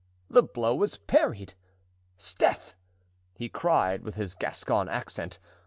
The 0.31 0.41
blow 0.41 0.73
was 0.73 0.97
parried. 0.97 1.53
"'Sdeath!" 2.17 2.73
he 3.35 3.49
cried, 3.49 4.01
with 4.01 4.15
his 4.15 4.33
Gascon 4.33 4.89
accent. 4.89 5.37